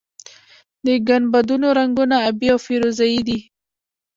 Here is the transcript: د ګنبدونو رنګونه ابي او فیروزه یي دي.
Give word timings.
د 0.85 0.87
ګنبدونو 1.07 1.67
رنګونه 1.79 2.15
ابي 2.29 2.47
او 2.53 2.59
فیروزه 2.65 3.05
یي 3.13 3.21
دي. 3.27 3.39